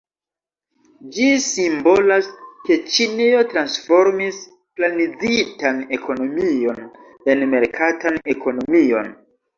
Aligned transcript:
Ĝi 1.15 1.25
simbolas 1.47 2.29
ke 2.69 2.77
Ĉinio 2.95 3.43
transformis 3.51 4.39
planizitan 4.81 5.85
ekonomion 5.99 6.83
en 7.35 7.45
merkatan 7.55 8.19
ekonomion. 8.37 9.15